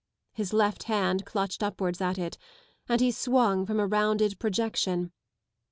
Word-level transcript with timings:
His 0.33 0.51
left 0.51 0.85
hand 0.85 1.27
clutched 1.27 1.61
upwards 1.61 2.01
at 2.01 2.17
it, 2.17 2.35
and 2.89 2.99
he 3.01 3.11
swung 3.11 3.67
from 3.67 3.79
a 3.79 3.85
rounded 3.85 4.39
projection. 4.39 5.11